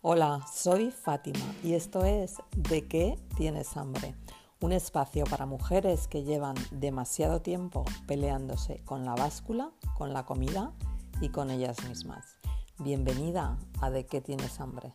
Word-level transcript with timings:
Hola, 0.00 0.46
soy 0.54 0.92
Fátima 0.92 1.44
y 1.64 1.74
esto 1.74 2.04
es 2.04 2.36
¿De 2.56 2.86
qué 2.86 3.18
tienes 3.36 3.76
hambre? 3.76 4.14
Un 4.60 4.70
espacio 4.70 5.24
para 5.24 5.44
mujeres 5.44 6.06
que 6.06 6.22
llevan 6.22 6.54
demasiado 6.70 7.42
tiempo 7.42 7.84
peleándose 8.06 8.80
con 8.84 9.04
la 9.04 9.16
báscula, 9.16 9.72
con 9.96 10.12
la 10.12 10.24
comida 10.24 10.72
y 11.20 11.30
con 11.30 11.50
ellas 11.50 11.84
mismas. 11.88 12.36
Bienvenida 12.78 13.58
a 13.80 13.90
¿De 13.90 14.06
qué 14.06 14.20
tienes 14.20 14.60
hambre? 14.60 14.94